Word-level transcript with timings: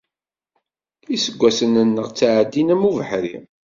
Iseggasen-nneɣ 1.15 2.07
ttɛeddin 2.09 2.73
am 2.73 2.83
ubeḥri. 2.89 3.35